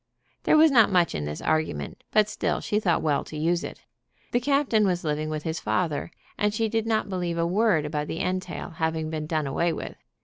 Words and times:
There 0.45 0.57
was 0.57 0.71
not 0.71 0.91
much 0.91 1.13
in 1.13 1.25
this 1.25 1.43
argument, 1.43 2.03
but 2.09 2.27
still 2.27 2.59
she 2.59 2.79
thought 2.79 3.03
well 3.03 3.23
to 3.25 3.37
use 3.37 3.63
it. 3.63 3.83
The 4.31 4.39
captain 4.39 4.83
was 4.87 5.03
living 5.03 5.29
with 5.29 5.43
his 5.43 5.59
father, 5.59 6.09
and 6.39 6.55
she 6.55 6.67
did 6.69 6.87
not 6.87 7.07
believe 7.07 7.37
a 7.37 7.45
word 7.45 7.85
about 7.85 8.07
the 8.07 8.19
entail 8.19 8.71
having 8.71 9.11
been 9.11 9.27
done 9.27 9.45
away 9.45 9.73
with. 9.73 9.97